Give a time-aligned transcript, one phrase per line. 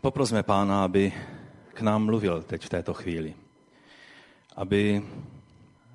[0.00, 1.12] Poprosme Pána, aby
[1.74, 3.34] k nám mluvil teď v této chvíli.
[4.56, 5.02] Aby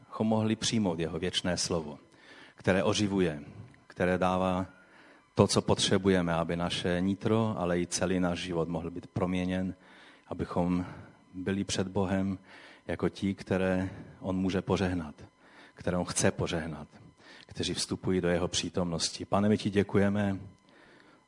[0.09, 1.99] ho mohli přijmout jeho věčné slovo,
[2.55, 3.41] které oživuje,
[3.87, 4.65] které dává
[5.35, 9.75] to, co potřebujeme, aby naše nitro, ale i celý náš život mohl být proměněn,
[10.27, 10.85] abychom
[11.33, 12.37] byli před Bohem
[12.87, 15.15] jako ti, které on může požehnat,
[15.73, 16.87] které on chce požehnat,
[17.45, 19.25] kteří vstupují do jeho přítomnosti.
[19.25, 20.39] Pane, my ti děkujeme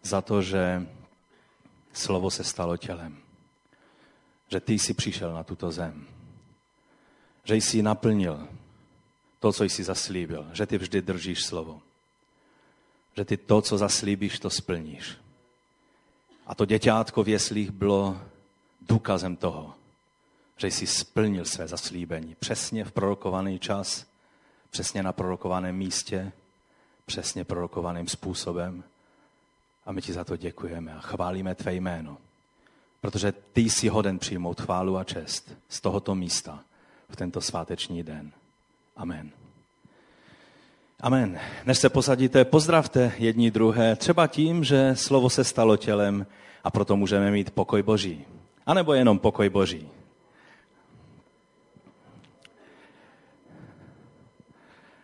[0.03, 0.87] za to, že
[1.97, 3.17] slovo se stalo tělem.
[4.47, 6.07] Že ty jsi přišel na tuto zem.
[7.43, 8.47] Že jsi naplnil
[9.39, 10.49] to, co jsi zaslíbil.
[10.53, 11.81] Že ty vždy držíš slovo.
[13.15, 15.17] Že ty to, co zaslíbíš, to splníš.
[16.47, 18.21] A to děťátko v jeslích bylo
[18.81, 19.73] důkazem toho,
[20.57, 22.35] že jsi splnil své zaslíbení.
[22.39, 24.05] Přesně v prorokovaný čas,
[24.69, 26.31] přesně na prorokovaném místě,
[27.05, 28.83] přesně prorokovaným způsobem.
[29.87, 32.17] A my ti za to děkujeme a chválíme tvé jméno.
[33.01, 36.59] Protože ty jsi hoden přijmout chválu a čest z tohoto místa
[37.09, 38.31] v tento sváteční den.
[38.95, 39.31] Amen.
[40.99, 41.39] Amen.
[41.65, 46.25] Než se posadíte, pozdravte jedni druhé, třeba tím, že slovo se stalo tělem
[46.63, 48.25] a proto můžeme mít pokoj Boží.
[48.65, 49.89] A nebo jenom pokoj Boží.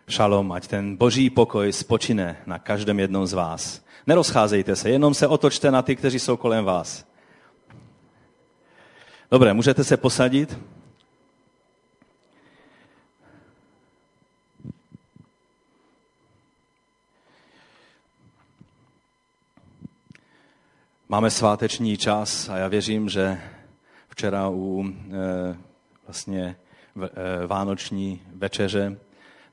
[0.08, 3.84] Šalom, ať ten boží pokoj spočine na každém jednom z vás.
[4.06, 7.06] Nerozcházejte se, jenom se otočte na ty, kteří jsou kolem vás.
[9.30, 10.58] Dobré, můžete se posadit?
[21.08, 23.40] Máme sváteční čas a já věřím, že
[24.08, 25.56] včera u e,
[26.06, 26.56] vlastně
[26.94, 28.98] v, e, vánoční večeře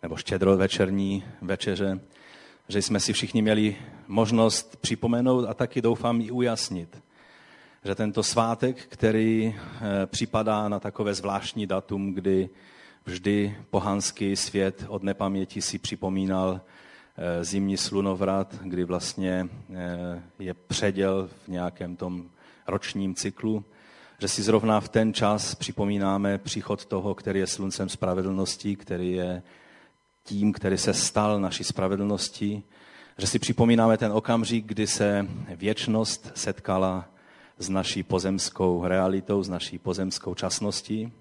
[0.03, 1.99] nebo štědrovečerní večeře,
[2.67, 3.75] že jsme si všichni měli
[4.07, 7.03] možnost připomenout a taky doufám i ujasnit,
[7.85, 12.49] že tento svátek, který eh, připadá na takové zvláštní datum, kdy
[13.05, 16.61] vždy pohanský svět od nepaměti si připomínal
[17.17, 22.25] eh, zimní slunovrat, kdy vlastně eh, je předěl v nějakém tom
[22.67, 23.65] ročním cyklu,
[24.19, 29.43] že si zrovna v ten čas připomínáme příchod toho, který je sluncem spravedlnosti, který je
[30.23, 32.63] tím, který se stal naší spravedlností,
[33.17, 37.05] že si připomínáme ten okamžik, kdy se věčnost setkala
[37.57, 41.11] s naší pozemskou realitou, s naší pozemskou časností.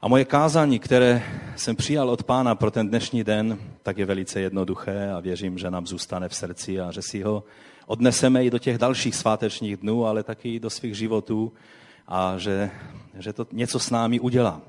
[0.00, 1.22] A moje kázání, které
[1.56, 5.70] jsem přijal od pána pro ten dnešní den, tak je velice jednoduché a věřím, že
[5.70, 7.44] nám zůstane v srdci a že si ho
[7.86, 11.52] odneseme i do těch dalších svátečních dnů, ale taky i do svých životů
[12.08, 12.70] a že,
[13.18, 14.60] že to něco s námi udělá.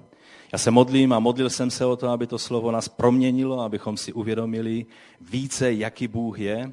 [0.52, 3.98] Já se modlím a modlil jsem se o to, aby to slovo nás proměnilo, abychom
[3.98, 4.86] si uvědomili
[5.22, 6.72] více, jaký Bůh je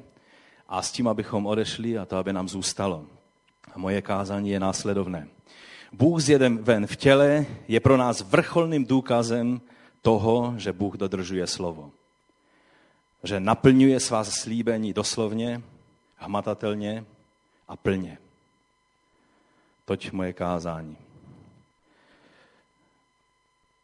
[0.67, 3.05] a s tím, abychom odešli a to, aby nám zůstalo.
[3.73, 5.27] A moje kázání je následovné.
[5.91, 9.61] Bůh zjedem ven v těle je pro nás vrcholným důkazem
[10.01, 11.91] toho, že Bůh dodržuje slovo.
[13.23, 15.61] Že naplňuje svá slíbení doslovně,
[16.15, 17.05] hmatatelně
[17.67, 18.17] a plně.
[19.85, 20.97] Toť moje kázání.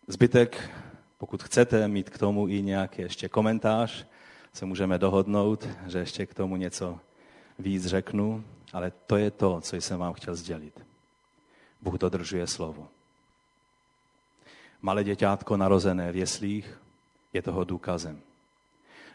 [0.08, 0.70] Zbytek,
[1.18, 4.06] pokud chcete mít k tomu i nějaký ještě komentář,
[4.54, 7.00] se můžeme dohodnout, že ještě k tomu něco
[7.60, 8.44] víc řeknu,
[8.74, 10.86] ale to je to, co jsem vám chtěl sdělit.
[11.82, 12.88] Bůh dodržuje slovo.
[14.82, 16.80] Malé děťátko narozené v jeslích
[17.34, 18.22] je toho důkazem.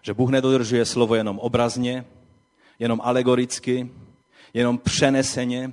[0.03, 2.05] Že Bůh nedodržuje slovo jenom obrazně,
[2.79, 3.91] jenom alegoricky,
[4.55, 5.73] jenom přeneseně,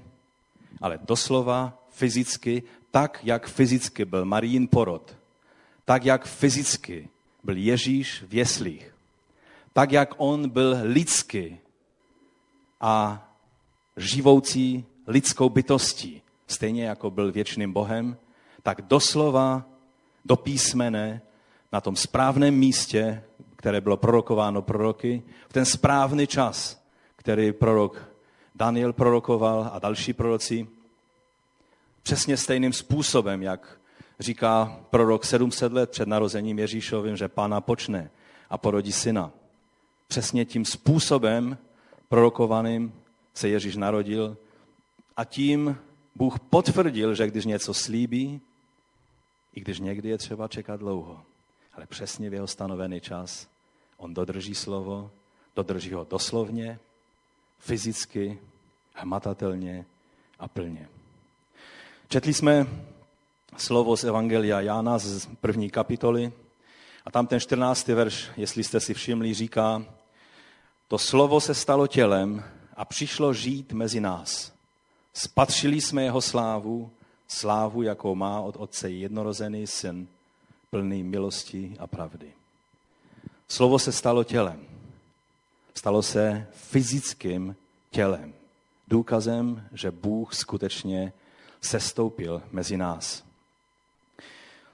[0.82, 2.64] ale doslova, fyzicky,
[2.96, 5.16] tak, jak fyzicky byl Marín porod,
[5.86, 7.10] tak, jak fyzicky
[7.44, 8.96] byl Ježíš v jeslích,
[9.74, 11.60] tak, jak on byl lidský
[12.82, 13.24] a
[13.98, 18.18] živoucí lidskou bytostí, stejně jako byl věčným Bohem,
[18.64, 19.66] tak doslova
[20.26, 21.22] do písmene
[21.72, 23.24] na tom správném místě,
[23.56, 26.84] které bylo prorokováno proroky, v ten správný čas,
[27.16, 28.10] který prorok
[28.56, 30.68] Daniel prorokoval a další proroci,
[32.06, 33.80] přesně stejným způsobem, jak
[34.20, 38.12] říká prorok 700 let před narozením Ježíšovým, že pána počne
[38.50, 39.32] a porodí syna.
[40.08, 41.58] Přesně tím způsobem
[42.10, 42.94] prorokovaným
[43.34, 44.38] se Ježíš narodil
[45.18, 45.78] a tím
[46.16, 48.42] Bůh potvrdil, že když něco slíbí,
[49.54, 51.26] i když někdy je třeba čekat dlouho,
[51.74, 53.50] ale přesně v jeho stanovený čas,
[53.98, 55.12] on dodrží slovo,
[55.56, 56.80] dodrží ho doslovně,
[57.60, 58.40] fyzicky,
[58.94, 59.86] hmatatelně
[60.40, 60.95] a plně.
[62.08, 62.68] Četli jsme
[63.58, 66.34] slovo z Evangelia Jána z první kapitoly
[67.06, 67.88] a tam ten 14.
[67.88, 69.86] verš, jestli jste si všimli, říká,
[70.88, 72.44] to slovo se stalo tělem
[72.76, 74.54] a přišlo žít mezi nás.
[75.14, 76.92] Spatřili jsme jeho slávu,
[77.28, 80.08] slávu, jakou má od Otce jednorozený syn,
[80.70, 82.34] plný milosti a pravdy.
[83.48, 84.66] Slovo se stalo tělem.
[85.76, 87.56] Stalo se fyzickým
[87.92, 88.34] tělem.
[88.88, 91.14] Důkazem, že Bůh skutečně
[91.66, 93.24] sestoupil mezi nás.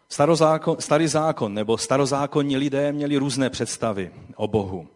[0.09, 4.87] Starozákon, starý zákon nebo starozákonní lidé měli různé představy o Bohu.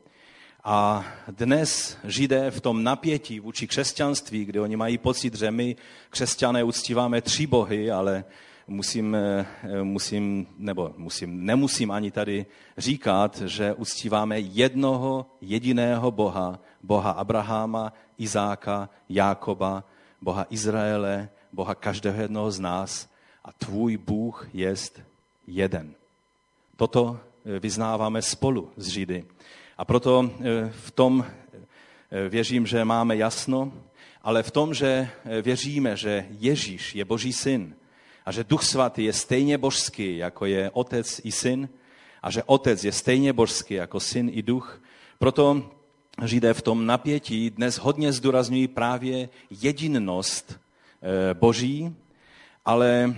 [0.63, 5.75] A dnes židé v tom napětí vůči křesťanství, kde oni mají pocit, že my
[6.09, 8.25] křesťané uctíváme tři bohy, ale
[8.67, 9.45] musím, eh,
[9.83, 12.45] musím, nebo musím, nemusím ani tady
[12.77, 19.83] říkat, že uctíváme jednoho jediného Boha, Boha Abraháma, Izáka, Jákoba,
[20.21, 23.09] Boha Izraele, Boha každého jednoho z nás
[23.43, 25.01] a tvůj Bůh jest
[25.47, 25.95] jeden.
[26.75, 29.25] Toto eh, vyznáváme spolu s Židy.
[29.77, 31.25] A proto eh, v tom
[32.29, 33.73] věřím, že máme jasno,
[34.21, 35.09] ale v tom, že
[35.41, 37.75] věříme, že Ježíš je Boží syn,
[38.25, 41.69] a že Duch Svatý je stejně božský, jako je Otec i Syn,
[42.21, 44.81] a že Otec je stejně božský jako Syn i Duch.
[45.19, 45.71] Proto
[46.23, 50.59] Židé v tom napětí dnes hodně zdůrazňují právě jedinnost eh,
[51.33, 51.95] Boží,
[52.65, 53.15] ale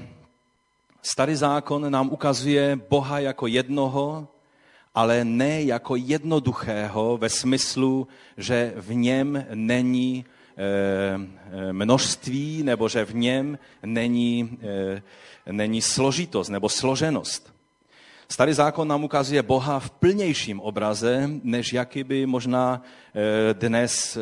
[1.02, 4.28] starý zákon nám ukazuje Boha jako jednoho,
[4.96, 8.08] ale ne jako jednoduchého ve smyslu,
[8.38, 10.26] že v něm není
[10.60, 15.02] Eh, množství nebo že v něm není, eh,
[15.52, 17.54] není složitost nebo složenost.
[18.30, 24.18] Starý zákon nám ukazuje Boha v plnějším obraze, než jaký by možná eh, dnes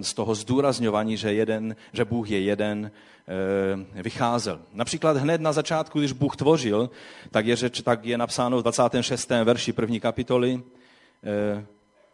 [0.00, 2.90] z toho zdůrazňování, že, jeden, že Bůh je jeden,
[3.94, 4.60] vycházel.
[4.72, 6.90] Například hned na začátku, když Bůh tvořil,
[7.30, 9.30] tak je, řeč, tak je napsáno v 26.
[9.44, 10.62] verši první kapitoly,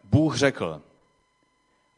[0.03, 0.81] Bůh řekl,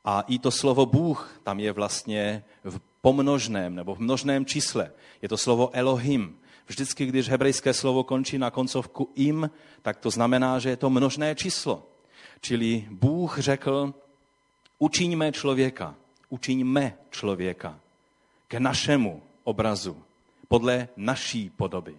[0.06, 4.92] a i to slovo Bůh tam je vlastně v pomnožném nebo v množném čísle.
[5.22, 6.39] Je to slovo Elohim.
[6.70, 9.50] Vždycky, když hebrejské slovo končí na koncovku im,
[9.82, 11.84] tak to znamená, že je to množné číslo.
[12.42, 13.94] Čili Bůh řekl,
[14.80, 15.96] učiňme člověka,
[16.30, 17.80] učiňme člověka
[18.48, 19.98] k našemu obrazu,
[20.48, 21.98] podle naší podoby.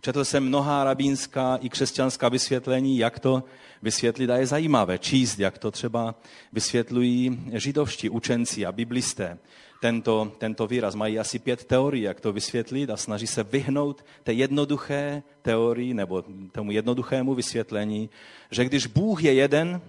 [0.00, 3.44] Četl jsem mnohá rabínská i křesťanská vysvětlení, jak to
[3.82, 6.14] vysvětlit a je zajímavé číst, jak to třeba
[6.52, 9.38] vysvětlují židovští učenci a biblisté.
[9.80, 14.32] Tento, tento výraz mají asi pět teorií, jak to vysvětlit a snaží se vyhnout té
[14.32, 18.10] jednoduché teorii nebo tomu jednoduchému vysvětlení,
[18.50, 19.80] že když Bůh je jeden,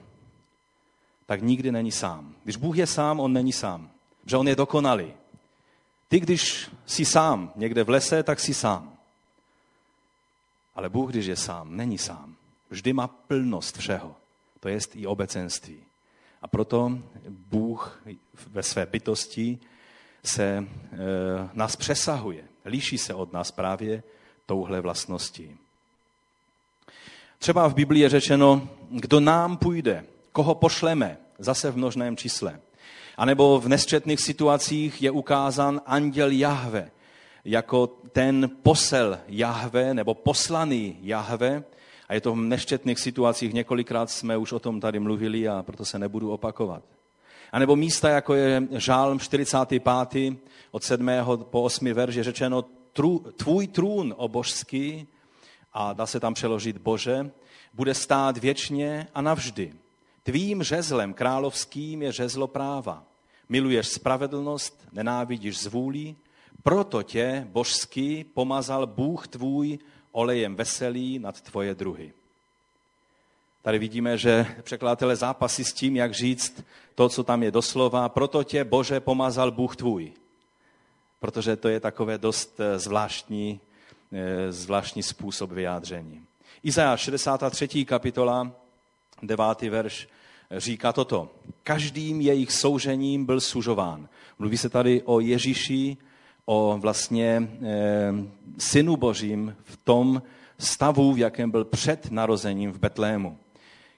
[1.25, 2.35] tak nikdy není sám.
[2.43, 3.89] Když Bůh je sám, on není sám.
[4.25, 5.13] Že on je dokonalý.
[6.07, 8.97] Ty, když jsi sám někde v lese, tak jsi sám.
[10.75, 12.35] Ale Bůh, když je sám, není sám.
[12.69, 14.15] Vždy má plnost všeho.
[14.59, 15.77] To je i obecenství.
[16.41, 16.99] A proto
[17.29, 18.03] Bůh
[18.47, 19.59] ve své bytosti
[20.23, 20.65] se e,
[21.53, 22.43] nás přesahuje.
[22.65, 24.03] Líší se od nás právě
[24.45, 25.57] touhle vlastností.
[27.39, 32.59] Třeba v Biblii je řečeno, kdo nám půjde, koho pošleme, zase v množném čísle.
[33.17, 36.91] A nebo v nesčetných situacích je ukázán anděl Jahve,
[37.45, 41.63] jako ten posel Jahve nebo poslaný Jahve.
[42.09, 45.85] A je to v neštětných situacích, několikrát jsme už o tom tady mluvili a proto
[45.85, 46.83] se nebudu opakovat.
[47.51, 49.83] A nebo místa, jako je Žálm 45.
[50.71, 51.09] od 7.
[51.43, 51.93] po 8.
[51.93, 52.65] verš je řečeno
[53.35, 55.07] tvůj trůn, o božský,
[55.73, 57.31] a dá se tam přeložit Bože,
[57.73, 59.73] bude stát věčně a navždy.
[60.23, 63.03] Tvým řezlem královským je řezlo práva.
[63.49, 66.15] Miluješ spravedlnost, nenávidíš zvůli,
[66.63, 69.79] proto tě božský pomazal Bůh tvůj
[70.11, 72.13] olejem veselý nad tvoje druhy.
[73.61, 76.63] Tady vidíme, že překladatelé zápasí s tím, jak říct
[76.95, 78.09] to, co tam je doslova.
[78.09, 80.13] Proto tě, Bože, pomazal Bůh tvůj.
[81.19, 83.59] Protože to je takové dost eh, zvláštní,
[84.11, 86.21] eh, zvláštní způsob vyjádření.
[86.63, 87.85] Izajáš 63.
[87.85, 88.51] kapitola,
[89.23, 89.69] 9.
[89.69, 90.07] verš,
[90.57, 91.29] říká toto.
[91.63, 94.09] Každým jejich soužením byl sužován.
[94.39, 95.97] Mluví se tady o Ježíši,
[96.45, 98.13] o vlastně e,
[98.57, 100.21] synu božím v tom
[100.59, 103.37] stavu, v jakém byl před narozením v Betlému.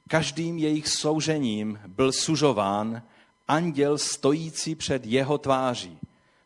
[0.07, 3.03] Každým jejich soužením byl sužován
[3.47, 5.97] anděl stojící před jeho tváří,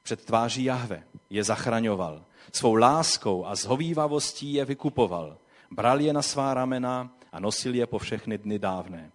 [0.04, 2.26] před tváří Jahve, je zachraňoval.
[2.52, 5.38] Svou láskou a zhovývavostí je vykupoval.
[5.72, 9.12] Bral je na svá ramena a nosil je po všechny dny dávné.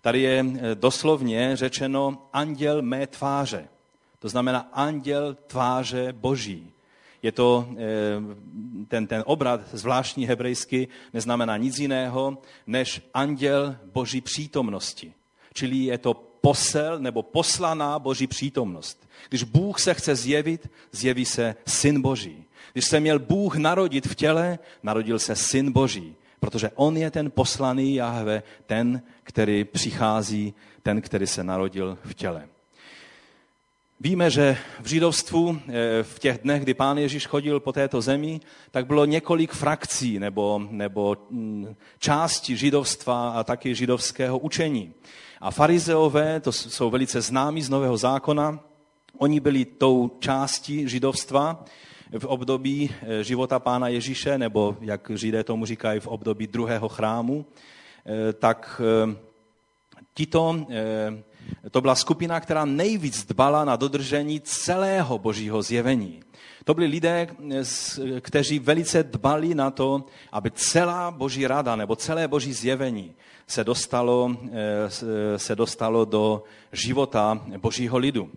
[0.00, 3.68] Tady je eh, doslovně řečeno anděl mé tváře.
[4.18, 6.71] To znamená anděl tváře boží.
[7.22, 7.76] Je to eh,
[8.88, 15.12] ten, ten obrat zvláštní hebrejsky, neznamená nic jiného, než anděl boží přítomnosti.
[15.54, 19.08] Čili je to posel nebo poslaná Boží přítomnost.
[19.28, 22.44] Když Bůh se chce zjevit, zjeví se Syn Boží.
[22.72, 27.30] Když se měl Bůh narodit v těle, narodil se Syn Boží, protože On je ten
[27.30, 32.48] poslaný Jahve, ten, který přichází, ten, který se narodil v těle.
[34.04, 38.40] Víme, že v židovstvu eh, v těch dnech, kdy pán Ježíš chodil po této zemi,
[38.70, 44.94] tak bylo několik frakcí nebo, nebo mm, části židovstva a taky židovského učení.
[45.40, 48.58] A farizeové, to jsou velice známí z Nového zákona,
[49.18, 51.64] oni byli tou částí židovstva
[52.18, 57.46] v období eh, života pána Ježíše, nebo jak židé tomu říkají, v období druhého chrámu,
[58.06, 58.80] eh, tak
[60.14, 60.66] tito
[61.70, 66.20] to byla skupina, která nejvíc dbala na dodržení celého božího zjevení.
[66.64, 67.28] To byli lidé,
[68.20, 73.14] kteří velice dbali na to, aby celá boží rada nebo celé boží zjevení
[73.46, 76.42] se dostalo, eh, se dostalo do
[76.72, 78.30] života božího lidu.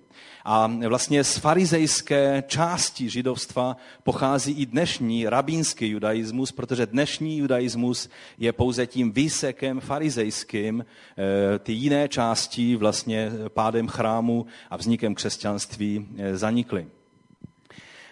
[0.46, 8.53] A vlastně z farizejské části židovstva pochází i dnešní rabínský judaismus, protože dnešní judaismus je
[8.53, 10.86] pouze tím výsekem farizejským.
[10.86, 16.88] Eh, ty jiné části vlastně pádem chrámu a vznikem křesťanství eh, zanikly.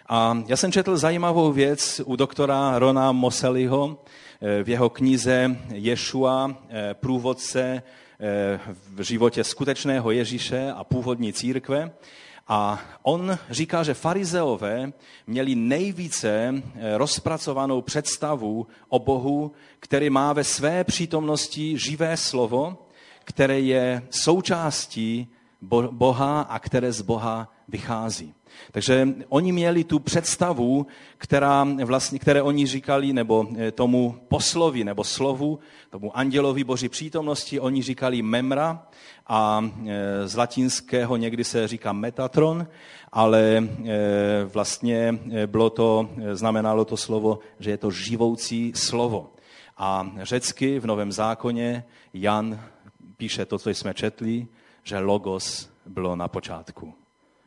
[0.10, 4.04] A já jsem četl zajímavou věc u doktora Rona Moseliho
[4.42, 6.56] eh, v jeho knize Ješua,
[6.94, 7.84] průvodce
[8.96, 11.92] v životě skutečného Ježíše a původní církve.
[12.48, 14.94] A on říká, že farizeové
[15.28, 22.88] měli nejvíce eh, rozpracovanou představu o Bohu, který má ve své přítomnosti živé slovo,
[23.24, 25.28] které je součástí
[25.92, 28.34] Boha a které z Boha vychází.
[28.72, 35.04] Takže oni měli tu představu, která vlastně, které oni říkali, nebo eh, tomu poslovi, nebo
[35.04, 38.88] slovu, tomu andělovi boží přítomnosti, oni říkali memra
[39.28, 42.68] a eh, z latinského někdy se říká metatron,
[43.12, 49.30] ale eh, vlastně bylo to, znamenalo to slovo, že je to živoucí slovo.
[49.78, 51.84] A řecky v Novém zákoně
[52.14, 52.60] Jan
[53.18, 54.48] píše to, co jsme četli,
[54.84, 56.94] že logos bylo na počátku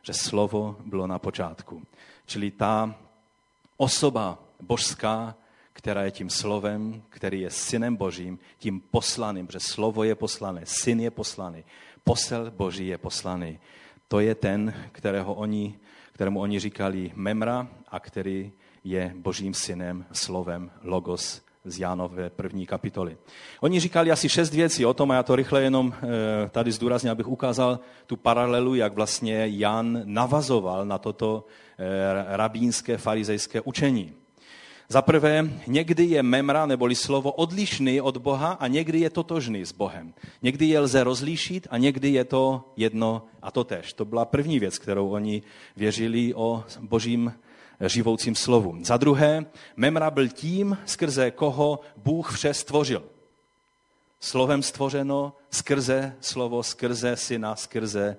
[0.07, 1.83] že slovo bylo na počátku.
[2.27, 2.95] Čili ta
[3.77, 5.35] osoba božská,
[5.73, 11.01] která je tím slovem, který je synem božím, tím poslaným, že slovo je poslané, syn
[11.01, 11.65] je poslaný,
[12.05, 13.59] posel boží je poslaný.
[14.09, 15.79] To je ten, kterého oni,
[16.13, 18.53] kterému oni říkali Memra a který
[18.85, 23.17] je božím synem, slovem, logos, z Jánové první kapitoly.
[23.61, 27.11] Oni říkali asi šest věcí o tom a já to rychle jenom eh, tady zdůrazně,
[27.11, 31.45] abych ukázal tu paralelu, jak vlastně Jan navazoval na toto
[31.79, 34.13] eh, rabínské farizejské učení.
[34.89, 39.73] Za prvé, někdy je memra neboli slovo odlišný od Boha a někdy je totožný s
[39.73, 40.15] Bohem.
[40.43, 43.93] Někdy je lze rozlíšit a někdy je to jedno a to tež.
[43.93, 45.43] To byla první věc, kterou oni
[45.77, 47.33] věřili o božím
[47.81, 48.79] živoucím slovu.
[48.83, 53.03] Za druhé, Memra byl tím, skrze koho Bůh vše stvořil.
[54.21, 58.17] Slovem stvořeno, skrze slovo, skrze syna, skrze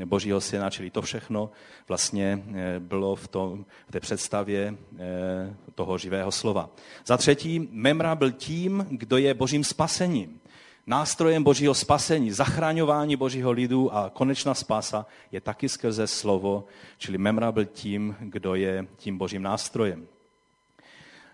[0.00, 1.50] eh, božího syna, čili to všechno
[1.88, 6.70] vlastně eh, bylo v, tom, v té představě eh, toho živého slova.
[7.06, 10.40] Za třetí, Memra byl tím, kdo je božím spasením.
[10.88, 16.64] Nástrojem božího spasení, zachraňování božího lidu a konečná spása je taky skrze slovo,
[16.98, 20.06] čili Memra byl tím, kdo je tím božím nástrojem.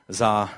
[0.09, 0.49] Za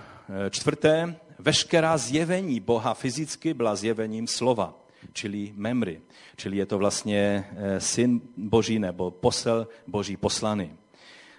[0.46, 4.74] e, čtvrté, veškerá zjevení Boha fyzicky byla zjevením slova,
[5.12, 6.00] čili memry.
[6.36, 10.72] Čili je to vlastně e, syn boží nebo posel boží poslaný.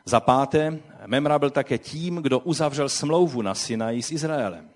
[0.06, 4.75] Za páté, Memra byl také tím, kdo uzavřel smlouvu na Sinaji s Izraelem.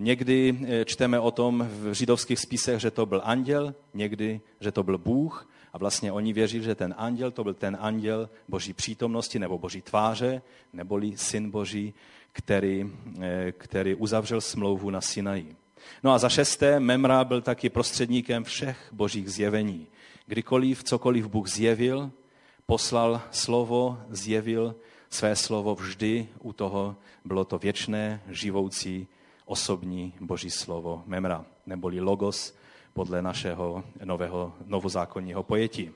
[0.00, 4.82] Někdy eh, čteme o tom v židovských spisech, že to byl anděl, někdy, že to
[4.82, 5.48] byl Bůh.
[5.72, 9.82] A vlastně oni věřili, že ten anděl to byl ten anděl boží přítomnosti nebo boží
[9.82, 10.42] tváře,
[10.72, 11.94] neboli syn boží,
[12.32, 12.90] který,
[13.20, 15.56] eh, který uzavřel smlouvu na Sinaji.
[16.02, 19.86] No a za šesté, Memra byl taky prostředníkem všech božích zjevení.
[20.26, 22.10] Kdykoliv, cokoliv Bůh zjevil,
[22.66, 24.74] poslal slovo, zjevil
[25.10, 29.08] své slovo vždy, u toho bylo to věčné, živoucí,
[29.50, 32.54] osobní boží slovo memra, neboli logos
[32.92, 35.90] podle našeho nového novozákonního pojetí.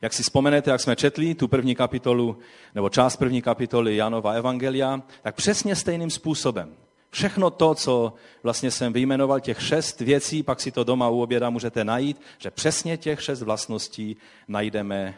[0.00, 2.38] Jak si vzpomenete, jak jsme četli tu první kapitolu,
[2.74, 6.74] nebo část první kapitoly Janova Evangelia, tak přesně stejným způsobem.
[7.10, 11.50] Všechno to, co vlastně jsem vyjmenoval, těch šest věcí, pak si to doma u oběda
[11.50, 14.16] můžete najít, že přesně těch šest vlastností
[14.48, 15.14] najdeme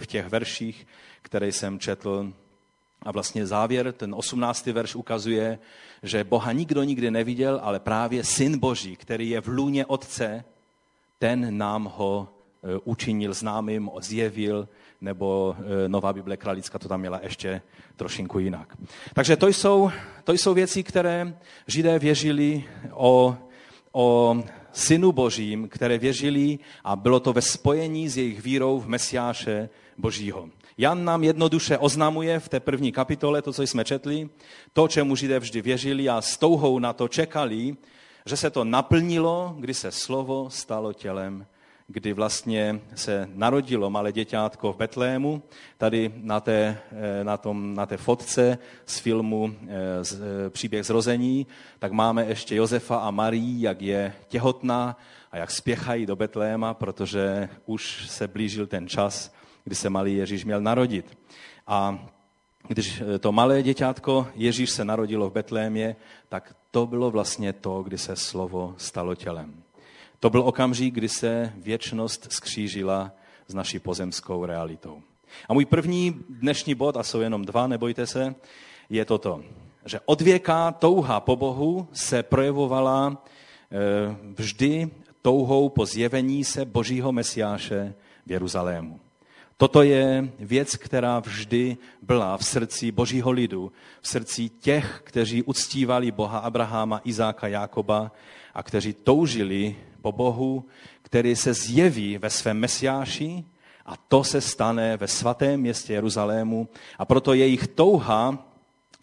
[0.00, 0.86] v těch verších,
[1.22, 2.32] které jsem četl
[3.02, 5.58] a vlastně závěr, ten osmnáctý verš ukazuje,
[6.02, 10.44] že Boha nikdo nikdy neviděl, ale právě Syn Boží, který je v lůně Otce,
[11.18, 14.68] ten nám ho e, učinil známým, zjevil,
[15.00, 17.62] nebo e, Nová Bible Kralická to tam měla ještě
[17.96, 18.76] trošinku jinak.
[19.14, 19.90] Takže to jsou,
[20.24, 23.36] to jsou věci, které Židé věřili o,
[23.92, 24.36] o
[24.72, 30.48] Synu Božím, které věřili a bylo to ve spojení s jejich vírou v Mesiáše Božího.
[30.80, 34.28] Jan nám jednoduše oznamuje v té první kapitole, to, co jsme četli,
[34.72, 37.76] to, čemu Židé vždy věřili a s touhou na to čekali,
[38.26, 41.46] že se to naplnilo, kdy se slovo stalo tělem,
[41.86, 45.42] kdy vlastně se narodilo malé děťátko v Betlému.
[45.78, 50.86] Tady na té, eh, na, tom, na té fotce z filmu eh, z, eh, Příběh
[50.86, 51.46] zrození,
[51.78, 54.96] tak máme ještě Josefa a Marii, jak je těhotná
[55.32, 59.39] a jak spěchají do Betléma, protože už se blížil ten čas,
[59.70, 61.18] kdy se malý Ježíš měl narodit.
[61.66, 62.08] A
[62.68, 65.96] když to malé děťátko Ježíš se narodilo v Betlémě,
[66.28, 69.62] tak to bylo vlastně to, kdy se slovo stalo tělem.
[70.20, 73.12] To byl okamžik, kdy se věčnost skřížila
[73.48, 75.02] s naší pozemskou realitou.
[75.48, 78.34] A můj první dnešní bod, a jsou jenom dva, nebojte se,
[78.88, 79.42] je toto,
[79.86, 83.22] že od věka touha po Bohu se projevovala
[83.70, 84.90] eh, vždy
[85.22, 87.94] touhou po zjevení se Božího Mesiáše
[88.26, 89.00] v Jeruzalému.
[89.60, 96.10] Toto je věc, která vždy byla v srdci božího lidu, v srdci těch, kteří uctívali
[96.10, 98.12] Boha Abraháma, Izáka, Jákoba
[98.54, 100.64] a kteří toužili po Bohu,
[101.02, 103.44] který se zjeví ve svém mesiáši
[103.86, 106.68] a to se stane ve svatém městě Jeruzalému.
[106.98, 108.49] A proto jejich touha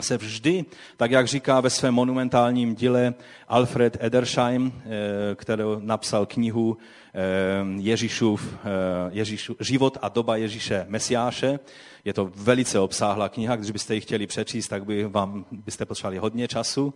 [0.01, 0.65] se vždy,
[0.97, 3.13] tak jak říká ve svém monumentálním díle
[3.47, 6.77] Alfred Edersheim, eh, který napsal knihu
[7.13, 7.19] eh,
[7.81, 8.67] Ježíšův, eh,
[9.09, 11.59] Ježíšův, Život a doba Ježíše Mesiáše.
[12.05, 16.17] Je to velice obsáhlá kniha, když byste ji chtěli přečíst, tak by vám, byste potřebovali
[16.17, 16.93] hodně času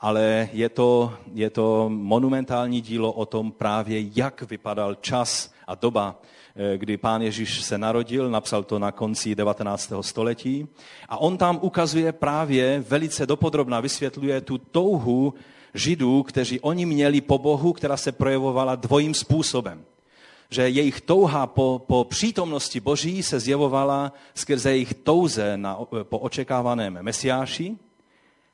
[0.00, 6.22] ale je to, je to monumentální dílo o tom právě, jak vypadal čas a doba,
[6.76, 9.92] kdy pán Ježíš se narodil, napsal to na konci 19.
[10.00, 10.68] století.
[11.08, 15.34] A on tam ukazuje právě velice dopodrobna, vysvětluje tu touhu
[15.74, 19.84] židů, kteří oni měli po Bohu, která se projevovala dvojím způsobem.
[20.50, 26.98] Že jejich touha po, po přítomnosti Boží se zjevovala skrze jejich touze na, po očekávaném
[27.02, 27.76] mesiáši,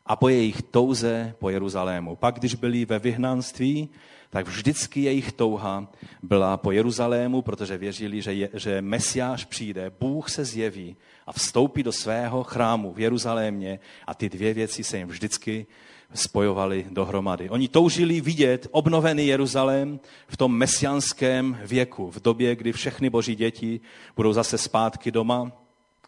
[0.07, 2.17] a po jejich touze po Jeruzalému.
[2.17, 3.89] Pak, když byli ve vyhnanství,
[4.35, 5.87] tak vždycky jejich touha
[6.23, 11.83] byla po Jeruzalému, protože věřili, že, je, že Mesiáš přijde, Bůh se zjeví a vstoupí
[11.83, 15.67] do svého chrámu v Jeruzalémě a ty dvě věci se jim vždycky
[16.15, 17.51] spojovali dohromady.
[17.51, 23.81] Oni toužili vidět obnovený Jeruzalém v tom mesianském věku, v době, kdy všechny boží děti
[24.17, 25.53] budou zase zpátky doma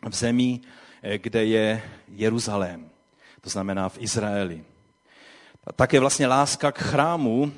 [0.08, 0.60] v zemi,
[1.02, 2.90] eh, kde je Jeruzalém
[3.46, 4.64] to znamená v Izraeli.
[5.76, 7.52] Také vlastně láska k chrámu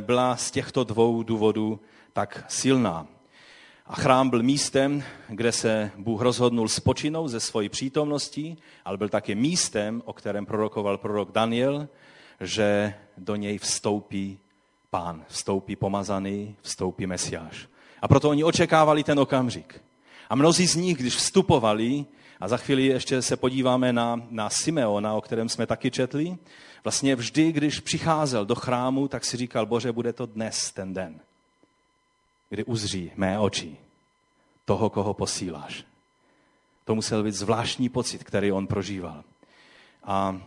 [0.00, 1.80] byla z těchto dvou důvodů
[2.12, 3.06] tak silná.
[3.86, 9.34] A chrám byl místem, kde se Bůh rozhodnul spočinout ze svojí přítomností, ale byl také
[9.34, 11.88] místem, o kterém prorokoval prorok Daniel,
[12.40, 14.38] že do něj vstoupí
[14.90, 17.68] pán, vstoupí pomazaný, vstoupí mesiáš.
[18.02, 19.82] A proto oni očekávali ten okamžik.
[20.30, 22.04] A mnozí z nich, když vstupovali,
[22.40, 26.36] a za chvíli ještě se podíváme na, na Simeona, o kterém jsme taky četli.
[26.84, 31.20] Vlastně vždy, když přicházel do chrámu, tak si říkal, bože, bude to dnes ten den,
[32.50, 33.76] kdy uzří mé oči
[34.64, 35.84] toho, koho posíláš.
[36.84, 39.24] To musel být zvláštní pocit, který on prožíval.
[40.04, 40.40] A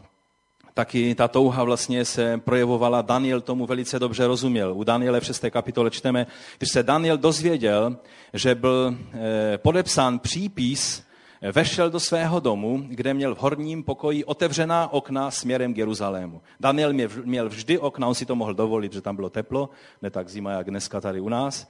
[0.73, 4.73] taky ta touha vlastně se projevovala, Daniel tomu velice dobře rozuměl.
[4.73, 5.45] U Daniele v 6.
[5.49, 6.27] kapitole čteme,
[6.58, 7.97] když se Daniel dozvěděl,
[8.34, 11.03] že byl eh, podepsán přípis
[11.51, 16.41] vešel do svého domu, kde měl v horním pokoji otevřená okna směrem k Jeruzalému.
[16.60, 19.69] Daniel měl vždy okna, on si to mohl dovolit, že tam bylo teplo,
[20.01, 21.67] ne tak zima, jak dneska tady u nás.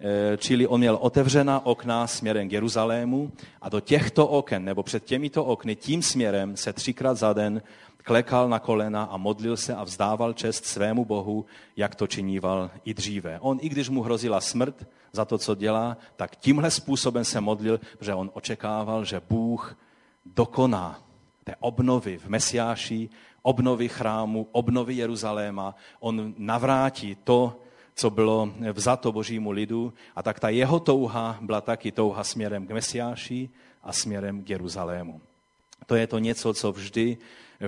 [0.00, 5.04] E, čili on měl otevřená okna směrem k Jeruzalému a do těchto oken, nebo před
[5.04, 7.62] těmito okny, tím směrem se třikrát za den
[8.04, 11.44] klekal na kolena a modlil se a vzdával čest svému Bohu,
[11.76, 13.38] jak to činíval i dříve.
[13.40, 17.80] On, i když mu hrozila smrt, za to, co dělá, tak tímhle způsobem se modlil,
[18.00, 19.76] že on očekával, že Bůh
[20.26, 21.02] dokoná
[21.44, 23.10] té obnovy v Mesiáši,
[23.42, 25.74] obnovy chrámu, obnovy Jeruzaléma.
[26.00, 27.60] On navrátí to,
[27.94, 32.70] co bylo vzato božímu lidu a tak ta jeho touha byla taky touha směrem k
[32.70, 33.50] Mesiáši
[33.82, 35.20] a směrem k Jeruzalému.
[35.86, 37.18] To je to něco, co vždy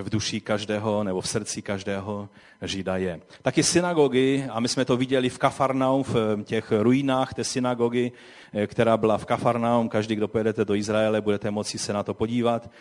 [0.01, 2.29] v duši každého nebo v srdci každého
[2.61, 3.21] Žida je.
[3.41, 8.11] Taky synagogy, a my jsme to viděli v Kafarnaum, v těch ruinách té synagogy,
[8.67, 12.71] která byla v Kafarnaum, každý, kdo pojedete do Izraele, budete moci se na to podívat,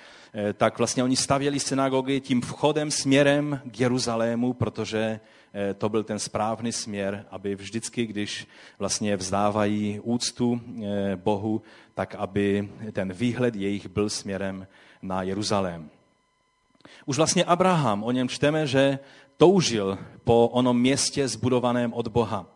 [0.54, 5.20] tak vlastně oni stavěli synagogy tím vchodem směrem k Jeruzalému, protože
[5.56, 8.46] Eh, to byl ten správný směr, aby vždycky, když
[8.78, 11.62] vlastně vzdávají úctu eh, Bohu,
[11.94, 14.66] tak aby ten výhled jejich byl směrem
[15.02, 15.90] na Jeruzalém.
[17.06, 18.98] Už vlastně Abraham, o něm čteme, že
[19.36, 22.46] toužil po onom městě zbudovaném od Boha.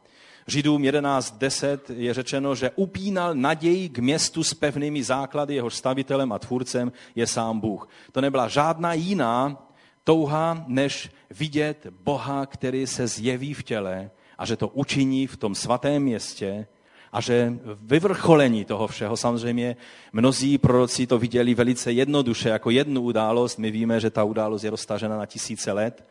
[0.47, 6.39] Židům 11.10 je řečeno, že upínal naději k městu s pevnými základy, jehož stavitelem a
[6.39, 7.89] tvůrcem je sám Bůh.
[8.13, 9.67] To nebyla žádná jiná
[10.05, 15.55] touha, než vidět Boha, který se zjeví v těle a že to učiní v tom
[15.55, 16.67] svatém městě
[17.13, 19.77] a že vyvrcholení toho všeho, samozřejmě
[20.13, 23.59] mnozí proroci to viděli velice jednoduše, jako jednu událost.
[23.59, 26.05] My víme, že ta událost je roztažena na tisíce let,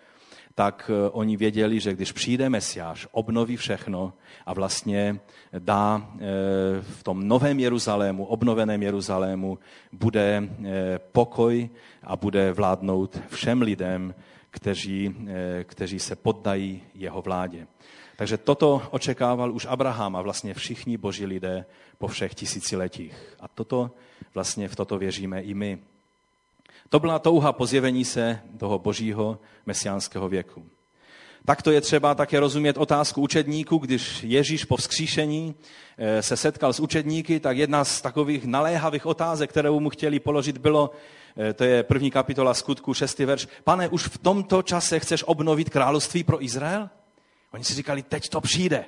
[0.58, 4.14] tak eh, oni věděli, že když přijde Mesiáš, obnoví všechno
[4.46, 5.20] a vlastně
[5.60, 6.20] dá eh,
[6.82, 9.60] v tom novém Jeruzalému, obnoveném Jeruzalému,
[9.92, 11.70] bude eh, pokoj
[12.04, 14.16] a bude vládnout všem lidem,
[14.50, 15.16] kteří,
[15.64, 17.68] kteří se poddají jeho vládě.
[18.18, 21.66] Takže toto očekával už Abraham a vlastně všichni boží lidé
[21.98, 23.14] po všech tisíciletích.
[23.40, 23.92] A toto
[24.34, 25.80] vlastně v toto věříme i my.
[26.90, 30.66] To byla touha po zjevení se toho božího mesiánského věku.
[31.46, 35.56] Takto je třeba také rozumět otázku učedníků, když Ježíš po vzkříšení
[35.98, 40.58] eh, se setkal s učedníky, tak jedna z takových naléhavých otázek, kterou mu chtěli položit,
[40.58, 40.92] bylo,
[41.38, 45.70] eh, to je první kapitola skutku, šestý verš, pane, už v tomto čase chceš obnovit
[45.70, 46.90] království pro Izrael?
[47.54, 48.86] Oni si říkali, teď to přijde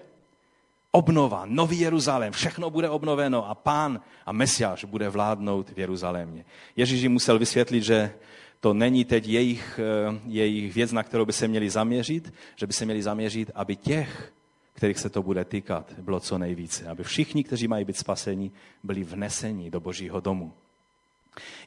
[0.91, 6.45] obnova, nový Jeruzalém, všechno bude obnoveno a pán a Mesiáš bude vládnout v Jeruzalémě.
[6.75, 8.13] Ježíš jim musel vysvětlit, že
[8.59, 12.73] to není teď jejich, eh, jejich věc, na kterou by se měli zaměřit, že by
[12.73, 14.33] se měli zaměřit, aby těch,
[14.73, 16.87] kterých se to bude týkat, bylo co nejvíce.
[16.87, 18.51] Aby všichni, kteří mají být spaseni,
[18.83, 20.53] byli vneseni do božího domu.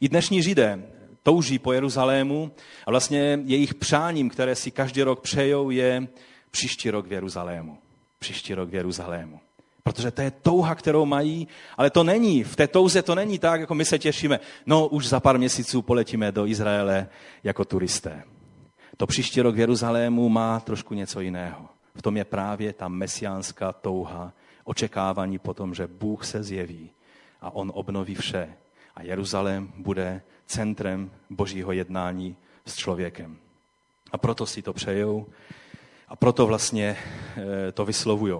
[0.00, 0.83] I dnešní Židé
[1.22, 2.52] touží po Jeruzalému
[2.87, 6.09] a vlastně jejich přáním, které si každý rok přejou, je
[6.52, 7.78] příští rok v Jeruzalému
[8.22, 9.40] příští rok v Jeruzalému.
[9.82, 13.60] Protože to je touha, kterou mají, ale to není, v té touze to není tak,
[13.60, 17.08] jako my se těšíme, no už za pár měsíců poletíme do Izraele
[17.44, 18.22] jako turisté.
[18.96, 21.68] To příští rok v Jeruzalému má trošku něco jiného.
[21.94, 24.32] V tom je právě ta mesiánská touha,
[24.64, 26.90] očekávání potom, že Bůh se zjeví
[27.40, 28.54] a on obnoví vše.
[28.94, 32.36] A Jeruzalém bude centrem božího jednání
[32.66, 33.36] s člověkem.
[34.12, 35.26] A proto si to přejou
[36.12, 36.96] a proto vlastně
[37.68, 38.35] eh, to vyslovují.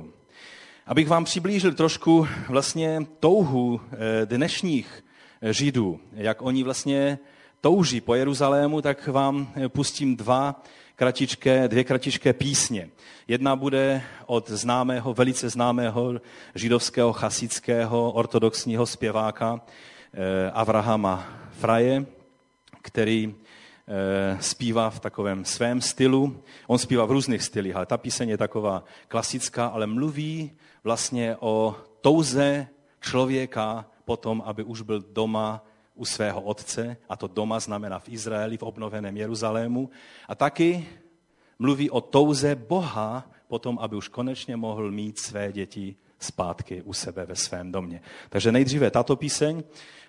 [0.87, 5.05] Abych vám přiblížil trošku vlastně touhu eh, dnešních
[5.43, 7.19] eh, Židů, jak oni vlastně
[7.61, 10.63] touží po Jeruzalému, tak vám pustím dva
[10.97, 12.89] kratičké, dvě kratičké písně.
[13.29, 16.21] Jedna bude od známého, velice známého
[16.55, 19.61] židovského chasického ortodoxního zpěváka
[20.53, 22.07] Avrahama Fraje,
[22.83, 23.35] který
[24.41, 26.43] zpívá v takovém svém stylu.
[26.67, 30.53] On zpívá v různých stylích, ale ta píseň je taková klasická, ale mluví
[30.85, 32.69] vlastně o touze
[33.01, 38.57] člověka potom, aby už byl doma u svého otce, a to doma znamená v Izraeli,
[38.57, 39.91] v obnoveném Jeruzalému.
[40.29, 40.87] A taky
[41.59, 47.27] mluví o touze Boha potom, aby už konečně mohl mít své děti zpátky u sebe
[47.27, 48.01] ve svém domě.
[48.31, 49.63] Takže nejdříve tato píseň,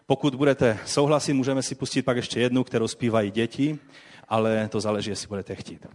[0.05, 3.79] pokud budete souhlasit, můžeme si pustit pak ještě jednu, kterou zpívají děti,
[4.29, 5.85] ale to záleží, jestli budete chtít.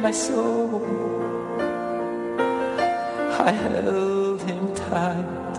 [0.00, 0.82] my soul.
[3.48, 5.54] I held him tight,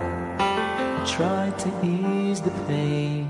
[1.05, 3.27] tried to ease the pain.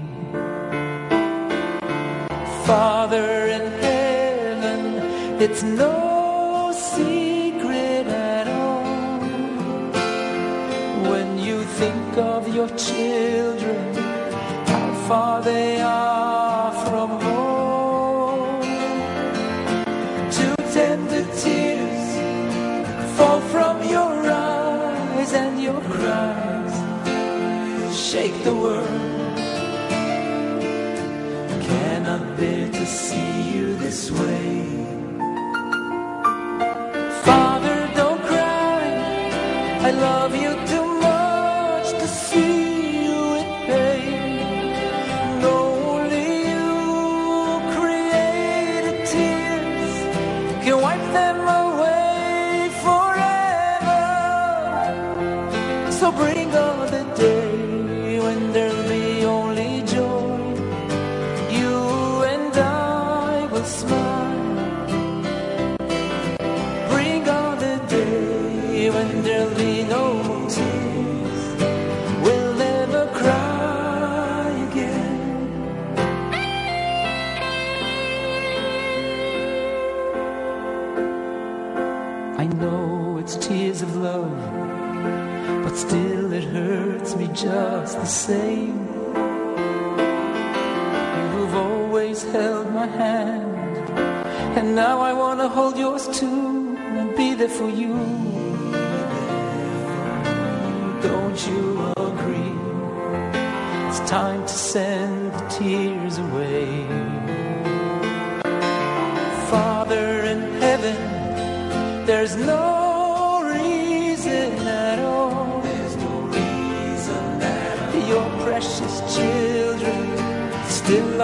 [2.65, 5.90] Father in heaven, it's no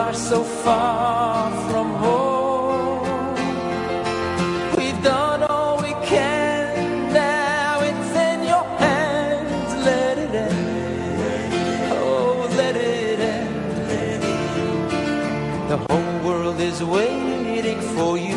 [0.08, 3.36] are so far from home.
[4.78, 9.70] We've done all we can, now it's in your hands.
[9.86, 14.24] Let it end, oh, let it end.
[15.72, 18.37] The whole world is waiting for you.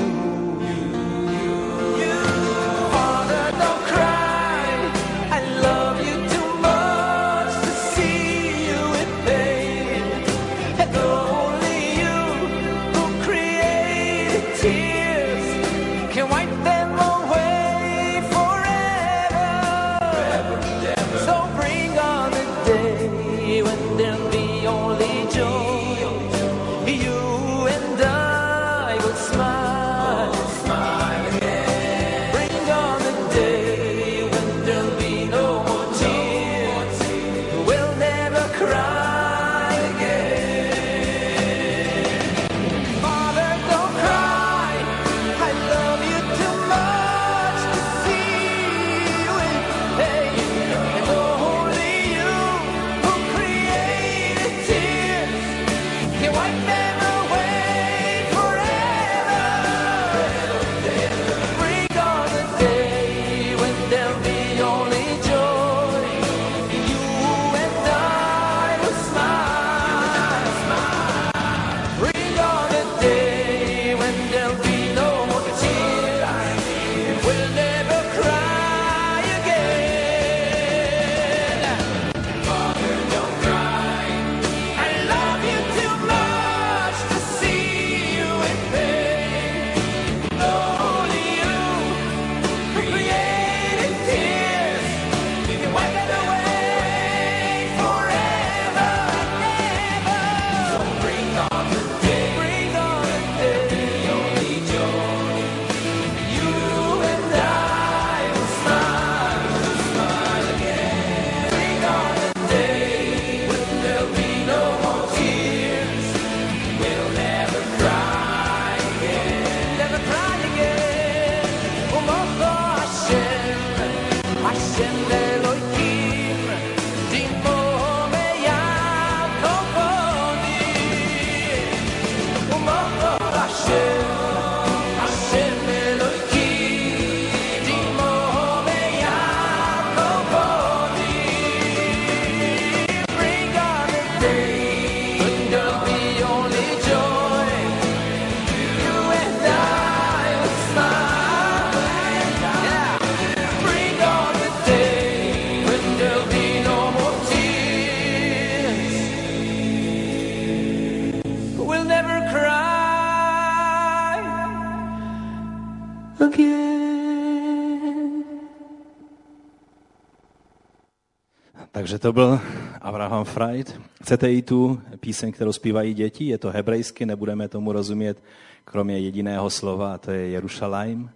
[171.73, 172.41] Takže to byl
[172.81, 173.81] Abraham Freud.
[174.03, 176.25] Chcete i tu píseň, kterou zpívají děti?
[176.25, 178.23] Je to hebrejsky, nebudeme tomu rozumět,
[178.65, 181.11] kromě jediného slova, a to je Jerušalajm.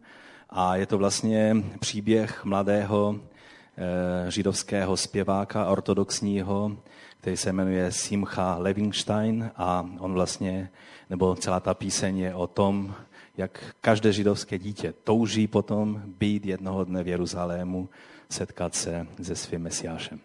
[0.50, 6.76] A je to vlastně příběh mladého eh, židovského zpěváka ortodoxního,
[7.20, 10.70] který se jmenuje Simcha Levinstein a on vlastně,
[11.10, 12.94] nebo celá ta píseň je o tom,
[13.36, 17.88] jak každé židovské dítě touží potom být jednoho dne v Jeruzalému,
[18.30, 20.20] setkat se se svým mesiášem.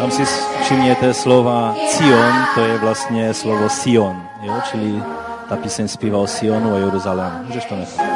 [0.00, 0.24] Tam si
[0.62, 4.54] všimněte slova Sion, to je vlastně slovo Sion, jo?
[4.70, 5.02] čili
[5.48, 7.44] ta píseň zpívá o Sionu a Jeruzalému.
[7.46, 8.09] Můžeš to nechat.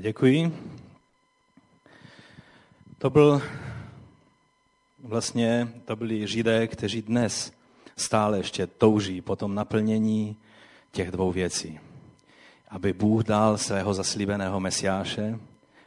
[0.00, 0.52] Děkuji.
[2.98, 3.42] To byl
[4.98, 7.52] vlastně, to byli židé, kteří dnes
[7.96, 10.36] stále ještě touží po tom naplnění
[10.92, 11.80] těch dvou věcí.
[12.68, 15.38] Aby Bůh dal svého zaslíbeného mesiáše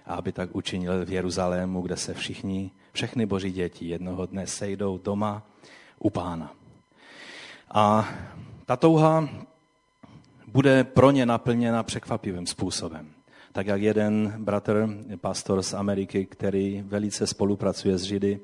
[0.05, 4.97] a aby tak učinil v Jeruzalému, kde se všichni, všechny boží děti jednoho dne sejdou
[4.97, 5.43] doma
[5.99, 6.53] u pána.
[7.71, 8.09] A
[8.65, 9.29] ta touha
[10.47, 13.18] bude pro ně naplněna překvapivým způsobem.
[13.51, 14.89] Tak jak jeden bratr,
[15.21, 18.39] pastor z Ameriky, který velice spolupracuje s Židy,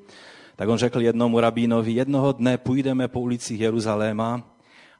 [0.55, 4.43] tak on řekl jednomu rabínovi, jednoho dne půjdeme po ulicích Jeruzaléma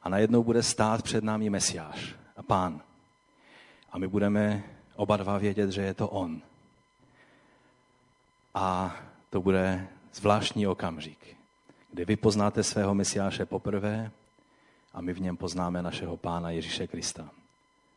[0.02, 2.80] a najednou bude stát před námi Mesiáš a pán.
[3.92, 4.64] A my budeme
[4.96, 6.42] oba dva vědět, že je to on.
[8.54, 8.96] A
[9.30, 11.36] to bude zvláštní okamžik,
[11.92, 14.10] kdy vy poznáte svého Mesiáše poprvé
[14.94, 17.30] a my v něm poznáme našeho Pána Ježíše Krista.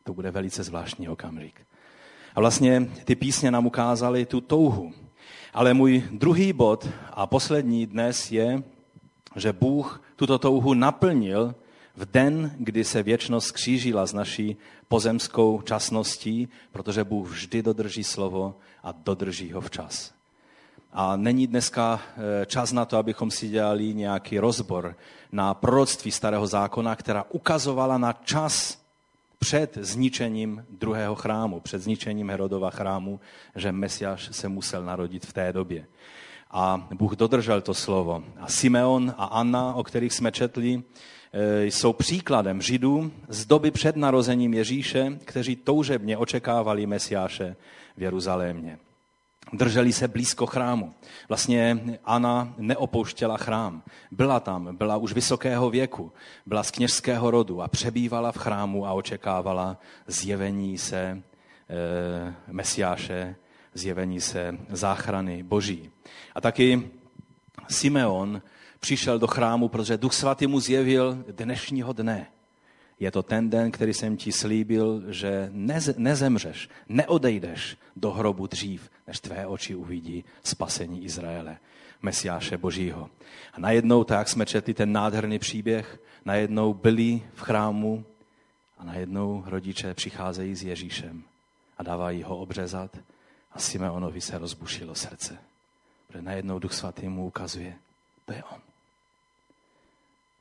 [0.04, 1.60] To bude velice zvláštní okamžik.
[2.34, 4.92] A vlastně ty písně nám ukázaly tu touhu.
[5.54, 8.62] Ale můj druhý bod a poslední dnes je,
[9.36, 11.54] že Bůh tuto touhu naplnil
[11.96, 14.56] v den, kdy se věčnost skřížila s naší
[14.88, 20.12] pozemskou časností, protože Bůh vždy dodrží slovo a dodrží ho včas.
[20.92, 24.96] A není dneska eh, čas na to, abychom si dělali nějaký rozbor
[25.32, 28.79] na proroctví starého zákona, která ukazovala na čas
[29.40, 33.20] před zničením druhého chrámu, před zničením Herodova chrámu,
[33.56, 35.86] že Mesiáš se musel narodit v té době.
[36.50, 38.24] A Bůh dodržel to slovo.
[38.40, 40.82] A Simeon a Anna, o kterých jsme četli,
[41.32, 47.56] eh, jsou příkladem Židů z doby před narozením Ježíše, kteří toužebně očekávali Mesiáše
[47.96, 48.78] v Jeruzalémě
[49.52, 50.94] drželi se blízko chrámu.
[51.28, 53.82] Vlastně Anna neopouštěla chrám.
[54.10, 56.12] Byla tam, byla už vysokého věku,
[56.46, 61.22] byla z kněžského rodu a přebývala v chrámu a očekávala zjevení se e,
[62.48, 63.36] Mesiáše,
[63.74, 65.90] zjevení se záchrany Boží.
[66.34, 66.90] A taky
[67.68, 68.42] Simeon
[68.80, 72.26] přišel do chrámu, protože Duch Svatý mu zjevil dnešního dne–
[73.00, 75.50] je to ten den, který jsem ti slíbil, že
[75.96, 81.58] nezemřeš, neodejdeš do hrobu dřív, než tvé oči uvidí spasení Izraele,
[82.02, 83.10] Mesiáše Božího.
[83.52, 88.04] A najednou, tak jsme četli ten nádherný příběh, najednou byli v chrámu
[88.78, 91.22] a najednou rodiče přicházejí s Ježíšem
[91.78, 92.98] a dávají ho obřezat
[93.52, 95.38] a Simeonovi se rozbušilo srdce.
[96.06, 97.74] Protože najednou Duch Svatý mu ukazuje,
[98.24, 98.60] to je on.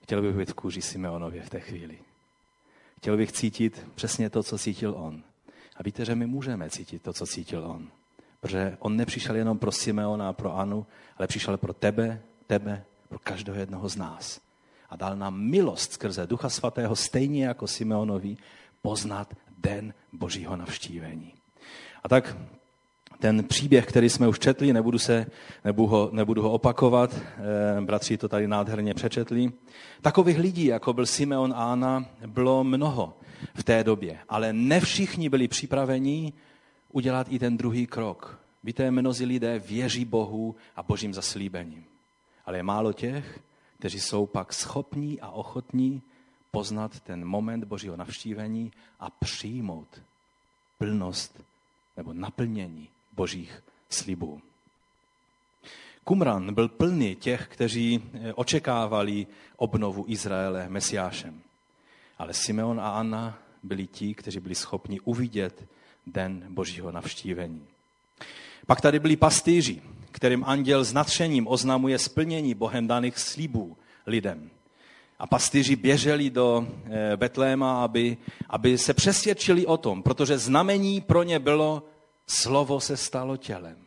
[0.04, 2.00] Chtěl bych být v kůži Simeonově v té chvíli.
[3.00, 5.24] Chtěl bych cítit přesně to, co cítil on.
[5.76, 7.88] A víte, že my můžeme cítit to, co cítil on.
[8.40, 10.86] Protože on nepřišel jenom pro Simeona a pro Anu,
[11.18, 14.42] ale přišel pro tebe, tebe, pro každého jednoho z nás.
[14.90, 18.38] A dal nám milost skrze Ducha Svatého, stejně jako Simeonovi,
[18.82, 21.34] poznat den Božího navštívení.
[22.04, 22.38] A tak
[23.20, 25.26] ten příběh, který jsme už četli, nebudu, se,
[25.66, 29.52] nebudu, ho, nebudu ho opakovat, eh, bratři to tady nádherně přečetli.
[30.02, 33.14] Takových lidí, jako byl Simeon a Anna, bylo mnoho
[33.56, 36.34] v té době, ale ne všichni byli připraveni
[36.92, 38.40] udělat i ten druhý krok.
[38.64, 41.86] Víte, mnozí lidé věří Bohu a božím zaslíbením.
[42.46, 43.40] Ale je málo těch,
[43.80, 46.02] kteří jsou pak schopní a ochotní
[46.52, 50.02] poznat ten moment božího navštívení a přijmout
[50.78, 51.44] plnost
[51.98, 52.88] nebo naplnění
[53.20, 54.42] božích slibů.
[56.04, 61.36] Kumran byl plný těch, kteří eh, očekávali obnovu Izraele Mesiášem.
[62.18, 65.66] Ale Simeon a Anna byli ti, kteří byli schopni uvidět
[66.08, 67.62] den božího navštívení.
[68.68, 74.50] Pak tady byli pastýři, kterým anděl s nadšením oznamuje splnění Bohem daných slibů lidem.
[75.20, 78.18] A pastýři běželi do eh, Betléma, aby,
[78.50, 81.84] aby se přesvědčili o tom, protože znamení pro ně bylo
[82.30, 83.78] slovo se stalo tělem.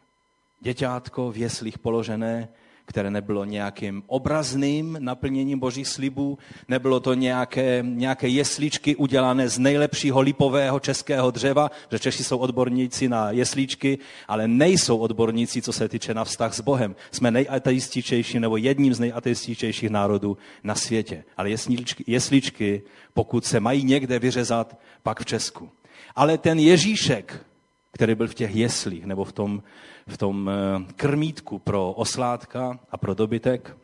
[0.60, 2.48] Děťátko v jeslích položené,
[2.84, 6.38] které nebylo nějakým obrazným naplněním božích slibů,
[6.68, 13.08] nebylo to nějaké, nějaké jesličky udělané z nejlepšího lipového českého dřeva, že Češi jsou odborníci
[13.08, 16.96] na jesličky, ale nejsou odborníci, co se týče na vztah s Bohem.
[17.10, 21.24] Jsme nejateističejší nebo jedním z nejateističejších národů na světě.
[21.36, 22.82] Ale jesličky, jesličky,
[23.14, 25.70] pokud se mají někde vyřezat, pak v Česku.
[26.16, 27.46] Ale ten Ježíšek,
[27.92, 29.62] který byl v těch jeslích nebo v tom,
[30.06, 33.76] v tom eh, krmítku pro osládka a pro dobytek,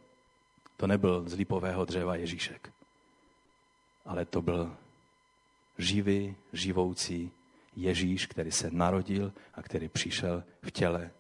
[0.76, 2.72] to nebyl z lipového dřeva Ježíšek.
[4.06, 4.76] Ale to byl
[5.78, 7.30] živý, živoucí
[7.76, 11.10] Ježíš, který se narodil a který přišel v těle,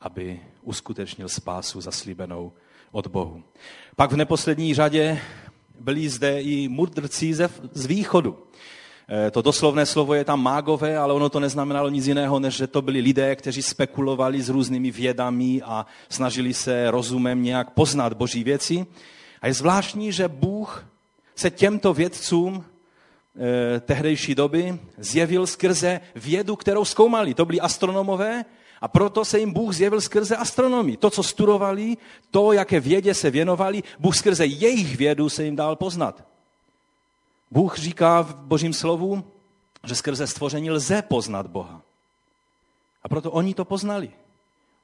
[0.00, 2.52] aby uskutečnil spásu zaslíbenou
[2.90, 3.42] od Bohu.
[3.96, 5.20] Pak v neposlední řadě
[5.80, 7.34] byli zde i mudrci
[7.72, 8.46] z východu.
[9.12, 12.66] Eh, To doslovné slovo je tam mágové, ale ono to neznamenalo nic jiného, než že
[12.66, 18.44] to byli lidé, kteří spekulovali s různými vědami a snažili se rozumem nějak poznat boží
[18.44, 18.86] věci.
[19.40, 20.86] A je zvláštní, že Bůh
[21.36, 27.34] se těmto vědcům eh, tehdejší doby zjevil skrze vědu, kterou zkoumali.
[27.34, 28.44] To byli astronomové
[28.80, 30.96] a proto se jim Bůh zjevil skrze astronomii.
[30.96, 31.96] To, co studovali,
[32.30, 36.31] to, jaké vědě se věnovali, Bůh skrze jejich vědu se jim dal poznat.
[37.52, 39.24] Bůh říká v božím slovu,
[39.84, 41.82] že skrze stvoření lze poznat Boha.
[43.02, 44.10] A proto oni to poznali.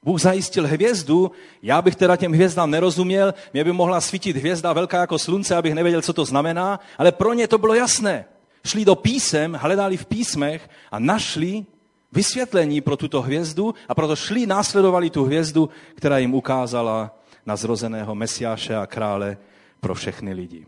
[0.03, 5.01] Bůh zajistil hvězdu, já bych teda těm hvězdám nerozuměl, mě by mohla svítit hvězda velká
[5.01, 8.25] jako slunce, abych nevěděl, co to znamená, ale pro ně to bylo jasné.
[8.65, 11.65] Šli do písem, hledali v písmech a našli
[12.11, 18.15] vysvětlení pro tuto hvězdu a proto šli, následovali tu hvězdu, která jim ukázala na zrozeného
[18.15, 19.37] mesiáše a krále
[19.79, 20.65] pro všechny lidi.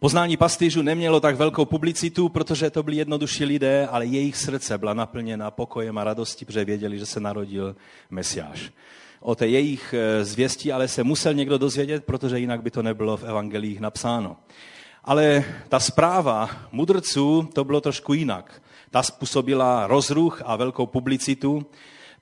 [0.00, 4.94] Poznání pastýřů nemělo tak velkou publicitu, protože to byli jednodušší lidé, ale jejich srdce byla
[4.94, 7.76] naplněna pokojem a radostí, protože věděli, že se narodil
[8.10, 8.72] Mesiáš.
[9.20, 13.16] O té jejich eh, zvěstí ale se musel někdo dozvědět, protože jinak by to nebylo
[13.16, 14.36] v evangelích napsáno.
[15.04, 18.62] Ale ta zpráva mudrců, to bylo trošku jinak.
[18.90, 21.66] Ta způsobila rozruch a velkou publicitu,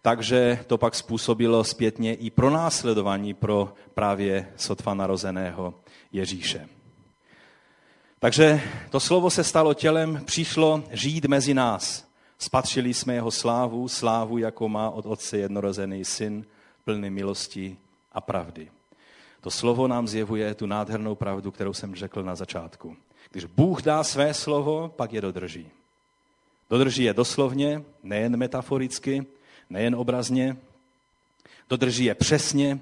[0.03, 5.75] takže to pak způsobilo zpětně i pronásledování pro právě sotva narozeného
[6.13, 6.76] Ježíše.
[8.19, 8.61] Takže
[8.91, 12.07] to slovo se stalo tělem, přišlo žít mezi nás.
[12.39, 16.45] Spatřili jsme jeho slávu, slávu, jako má od Otce jednorozený syn,
[16.85, 17.77] plný milosti
[18.13, 18.71] a pravdy.
[19.41, 22.97] To slovo nám zjevuje tu nádhernou pravdu, kterou jsem řekl na začátku.
[23.31, 25.69] Když Bůh dá své slovo, pak je dodrží.
[26.71, 29.27] Dodrží je doslovně, nejen metaforicky,
[29.71, 30.57] nejen obrazně,
[31.71, 32.81] dodrží je přesně,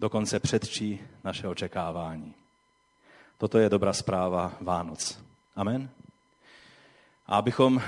[0.00, 2.34] dokonce předčí naše očekávání.
[3.42, 5.18] Toto je dobrá zpráva Vánoc.
[5.56, 5.90] Amen.
[7.26, 7.82] A abychom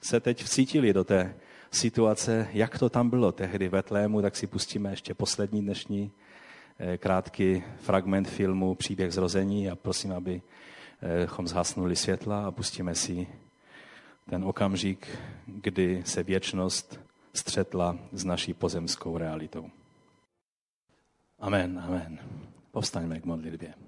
[0.00, 1.34] se teď vcítili do té
[1.70, 6.12] situace, jak to tam bylo tehdy v Betlému, tak si pustíme ještě poslední dnešní
[6.78, 13.26] eh, krátký fragment filmu Příběh zrození a prosím, abychom zhasnuli světla a pustíme si
[14.30, 17.00] ten okamžik, kdy se věčnost
[17.34, 19.70] střetla s naší pozemskou realitou.
[21.38, 22.18] Amen, amen.
[22.70, 23.87] Povstaňme k modlitbě.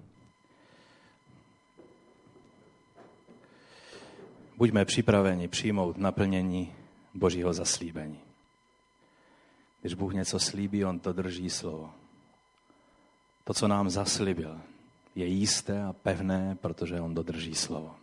[4.60, 6.74] Buďme připraveni přijmout naplnění
[7.14, 8.20] Božího zaslíbení.
[9.80, 11.94] Když Bůh něco slíbí, On to drží slovo.
[13.44, 14.60] To, co nám zaslíbil,
[15.14, 17.96] je jisté a pevné, protože On dodrží slovo.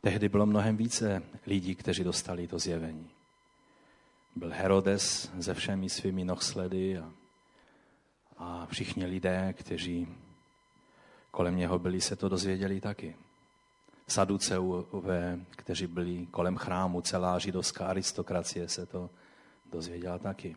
[0.00, 3.10] Tehdy bylo mnohem více lidí, kteří dostali to zjevení.
[4.36, 7.12] Byl Herodes se všemi svými nohsledy a,
[8.38, 10.08] a všichni lidé, kteří
[11.30, 13.16] kolem něho byli, se to dozvěděli taky.
[14.08, 19.10] Saduceové, kteří byli kolem chrámu, celá židovská aristokracie se to
[19.72, 20.56] dozvěděla taky.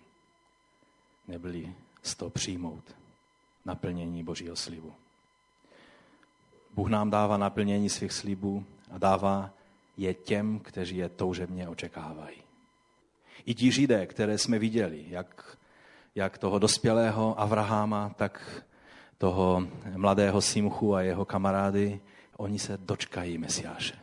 [1.28, 2.96] Nebyli z toho přijmout
[3.66, 4.94] naplnění Božího slibu.
[6.74, 9.50] Bůh nám dává naplnění svých slibů a dává
[9.98, 12.38] je těm, kteří je toužebně očekávají.
[13.46, 15.58] I ti židé, které jsme viděli, jak,
[16.16, 18.64] jak toho dospělého Avrahama, tak
[19.24, 22.00] toho mladého Simchu a jeho kamarády,
[22.38, 23.96] oni se dočkají Mesiáše.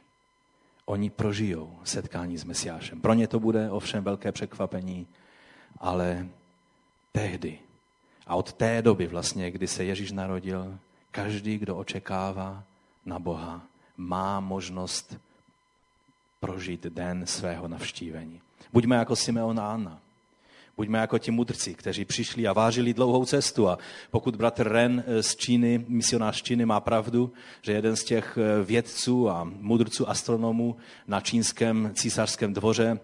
[0.85, 3.01] Oni prožijou setkání s Mesiášem.
[3.01, 5.07] Pro ně to bude ovšem velké překvapení,
[5.79, 6.29] ale
[7.13, 7.59] tehdy
[8.27, 10.79] a od té doby vlastně, kdy se Ježíš narodil,
[11.11, 12.65] každý, kdo očekává
[13.05, 13.61] na Boha,
[13.97, 15.21] má možnost
[16.41, 18.41] prožít den svého navštívení.
[18.73, 20.01] Buďme jako Simeon a Anna.
[20.81, 23.69] Buďme jako ti mudrci, kteří přišli a vážili dlouhou cestu.
[23.69, 23.79] A
[24.11, 29.31] pokud bratr Ren z Číny, misionář z Číny, má pravdu, že jeden z těch vědců
[29.31, 30.77] a mudrců astronomů
[31.07, 33.01] na čínském císařském dvoře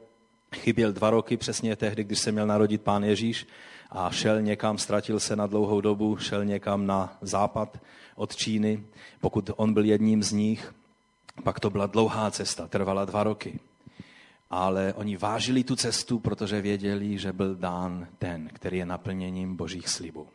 [0.54, 3.46] chyběl dva roky, přesně tehdy, když se měl narodit pán Ježíš
[3.90, 7.78] a šel někam, ztratil se na dlouhou dobu, šel někam na západ
[8.14, 8.84] od Číny.
[9.20, 10.74] Pokud on byl jedním z nich,
[11.42, 13.60] pak to byla dlouhá cesta, trvala dva roky
[14.50, 19.88] ale oni vážili tu cestu, protože věděli, že byl dán ten, který je naplněním božích
[19.88, 20.28] slibů.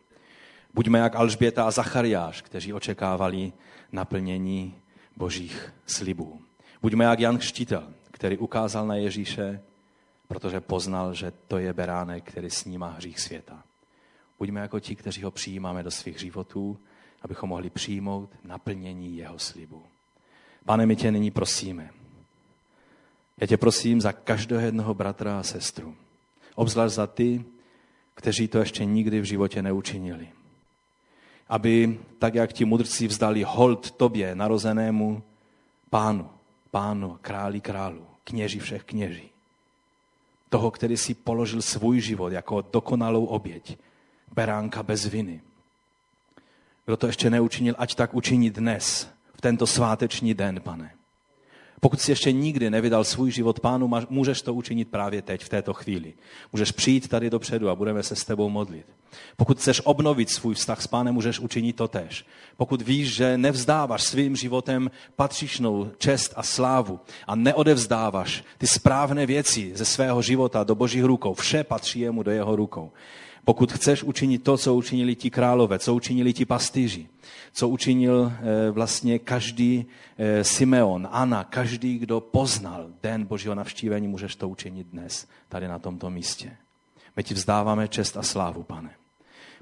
[0.73, 3.53] Buďme jak Alžběta a Zachariáš, kteří očekávali
[3.91, 4.75] naplnění
[5.17, 6.41] božích slibů.
[6.81, 9.61] Buďme jak Jan Křtitel, který ukázal na Ježíše,
[10.27, 13.63] protože poznal, že to je beránek, který snímá hřích světa.
[14.39, 16.79] Buďme jako ti, kteří ho přijímáme do svých životů,
[17.21, 19.83] abychom mohli přijmout naplnění jeho slibu.
[20.65, 21.89] Pane, my tě nyní prosíme,
[23.41, 25.95] já tě prosím za každého jednoho bratra a sestru.
[26.55, 27.45] Obzvlášť za ty,
[28.15, 30.27] kteří to ještě nikdy v životě neučinili.
[31.51, 35.23] aby tak, jak ti mudrci vzdali hold tobě, narozenému
[35.89, 36.29] pánu,
[36.71, 39.29] pánu, králi králu, kněži všech kněží.
[40.49, 43.77] Toho, který si položil svůj život jako dokonalou oběť,
[44.35, 45.41] beránka bez viny.
[46.85, 50.91] Kdo to ještě neučinil, ať tak učiní dnes, v tento sváteční den, pane.
[51.83, 55.73] Pokud jsi ještě nikdy nevydal svůj život pánu, můžeš to učinit právě teď, v této
[55.73, 56.13] chvíli.
[56.53, 58.85] Můžeš přijít tady dopředu a budeme se s tebou modlit.
[59.35, 62.25] Pokud chceš obnovit svůj vztah s pánem, můžeš učinit to tež.
[62.57, 69.71] Pokud víš, že nevzdáváš svým životem patřičnou čest a slávu a neodevzdáváš ty správné věci
[69.75, 72.91] ze svého života do božích rukou, vše patří jemu do jeho rukou.
[73.45, 77.07] Pokud chceš učinit to, co učinili ti králové, co učinili ti pastýři,
[77.53, 79.85] co učinil eh, vlastně každý
[80.17, 85.79] eh, Simeon, Anna, každý, kdo poznal den Božího navštívení, můžeš to učinit dnes, tady na
[85.79, 86.57] tomto místě.
[87.15, 88.89] My ti vzdáváme čest a slávu, pane.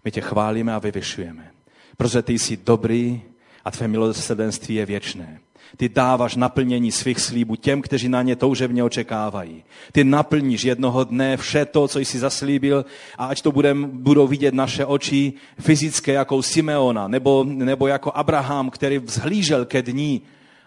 [0.05, 1.51] My tě chválíme a vyvyšujeme,
[1.97, 3.21] protože ty jsi dobrý
[3.65, 5.39] a tvé milosrdenství je věčné.
[5.77, 9.63] Ty dáváš naplnění svých slíbů těm, kteří na ně toužebně očekávají.
[9.91, 12.85] Ty naplníš jednoho dne vše to, co jsi zaslíbil
[13.17, 18.69] a ať to budem, budou vidět naše oči fyzické jako Simeona nebo, nebo jako Abraham,
[18.69, 20.21] který vzhlížel ke dní,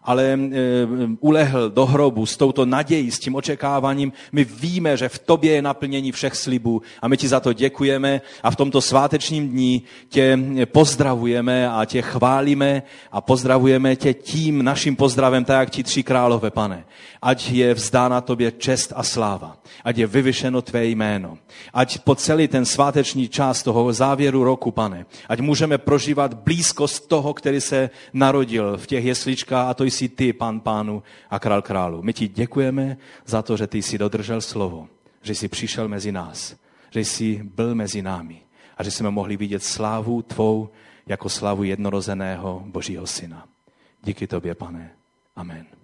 [0.04, 0.38] ale e,
[1.20, 4.12] ulehl do hrobu s touto nadějí, s tím očekáváním.
[4.32, 8.20] My víme, že v tobě je naplnění všech slibů a my ti za to děkujeme
[8.42, 12.82] a v tomto svátečním dní tě pozdravujeme a tě chválíme
[13.12, 16.84] a pozdravujeme tě tím naším pozdravem, tak jak ti tři králové, pane.
[17.22, 19.56] Ať je vzdána tobě čest a sláva.
[19.84, 21.38] Ať je vyvyšeno tvé jméno.
[21.74, 27.34] Ať po celý ten sváteční čas toho závěru roku, pane, ať můžeme prožívat blízkost toho,
[27.34, 32.02] který se narodil v těch jesličkách a to jsi ty, pan pánu a král králu.
[32.02, 34.88] My ti děkujeme za to, že ty jsi dodržel slovo,
[35.22, 36.56] že jsi přišel mezi nás,
[36.90, 38.42] že jsi byl mezi námi
[38.76, 40.68] a že jsme mohli vidět slávu tvou
[41.06, 43.48] jako slávu jednorozeného Božího syna.
[44.02, 44.90] Díky tobě, pane.
[45.36, 45.81] Amen.